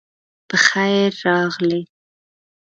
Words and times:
پخير 0.49 1.11
راغلئ 1.25 1.81